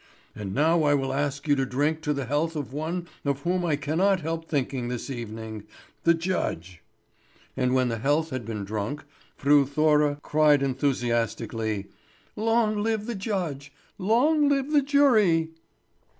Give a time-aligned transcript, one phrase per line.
[0.33, 3.63] And now I will ask you to drink to the health of one of whom
[3.63, 5.63] I cannot help thinking this evening
[6.05, 6.81] the judge."
[7.55, 9.03] And when the health had been drunk,
[9.35, 11.85] Fru Thora cried enthusiastically:
[12.35, 13.71] "Long live the judge!
[13.99, 15.51] Long live the jury!"